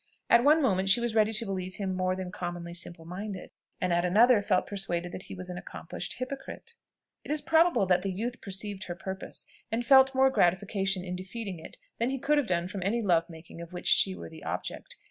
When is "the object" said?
14.27-14.97